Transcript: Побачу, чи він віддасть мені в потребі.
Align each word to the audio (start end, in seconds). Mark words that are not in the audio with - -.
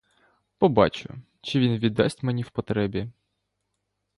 Побачу, 0.57 1.09
чи 1.41 1.59
він 1.59 1.77
віддасть 1.77 2.23
мені 2.23 2.43
в 2.43 2.49
потребі. 2.49 3.09